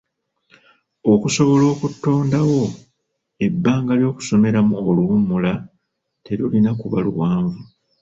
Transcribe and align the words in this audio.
Okusobola 1.13 1.65
okutondawo 1.73 2.61
ebbanga 3.45 3.93
ly'okusomeramu 3.99 4.75
oluwummula 4.89 5.53
terulina 6.23 6.71
kuba 6.79 6.97
luwanvu. 7.05 7.61